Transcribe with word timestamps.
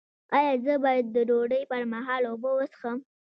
ایا 0.37 0.53
زه 0.65 0.73
باید 0.83 1.05
د 1.15 1.17
ډوډۍ 1.29 1.63
پر 1.71 1.81
مهال 1.93 2.21
اوبه 2.31 2.49
وڅښم؟ 2.53 2.97